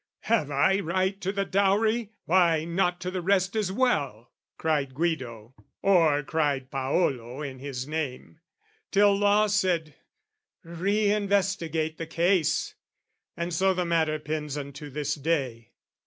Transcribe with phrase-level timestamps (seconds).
[0.21, 5.53] "Have I right "To the dowry, why not to the rest as well?" Cried Guido,
[5.83, 8.39] or cried Paolo in his name:
[8.89, 9.93] Till law said
[10.65, 12.73] "Reinvestigate the case!"
[13.37, 15.69] And so the matter pends, unto this day.